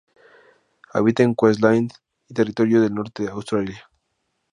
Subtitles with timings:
[0.93, 1.91] Habita en Queensland
[2.27, 3.83] y Territorio del Norte Australia.